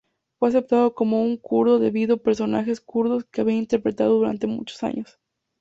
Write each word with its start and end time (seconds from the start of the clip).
Fue 0.39 0.49
aceptado 0.49 0.95
como 0.95 1.21
un 1.21 1.37
kurdo 1.37 1.77
debido 1.77 2.17
personajes 2.23 2.81
kurdos 2.81 3.23
que 3.25 3.41
había 3.41 3.55
interpretado 3.57 4.15
durante 4.15 4.47
muchos 4.47 4.81
años. 4.81 5.19